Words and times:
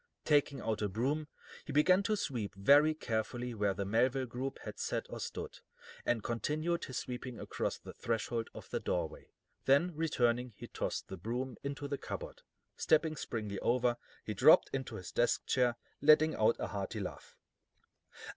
Taking 0.25 0.61
out 0.61 0.81
a 0.81 0.89
broom, 0.89 1.27
he 1.63 1.71
began 1.71 2.01
to 2.01 2.15
sweep 2.15 2.55
very 2.55 2.95
carefully 2.95 3.53
where 3.53 3.75
the 3.75 3.85
Melville 3.85 4.25
group 4.25 4.57
had 4.63 4.79
sat 4.79 5.05
or 5.11 5.19
stood, 5.19 5.59
and 6.07 6.23
continued 6.23 6.85
his 6.85 6.97
sweeping 6.97 7.39
across 7.39 7.77
the 7.77 7.93
threshold 7.93 8.49
of 8.55 8.67
the 8.71 8.79
doorway. 8.79 9.27
Then, 9.65 9.93
returning, 9.95 10.53
he 10.55 10.65
tossed 10.65 11.07
the 11.07 11.17
broom 11.17 11.55
into 11.63 11.87
the 11.87 11.99
cupboard. 11.99 12.41
Stepping 12.75 13.15
springily 13.15 13.59
over, 13.59 13.97
he 14.25 14.33
dropped 14.33 14.71
into 14.73 14.95
his 14.95 15.11
desk 15.11 15.45
chair, 15.45 15.75
letting 16.01 16.33
out 16.33 16.55
a 16.57 16.69
hearty 16.69 16.99
laugh. 16.99 17.37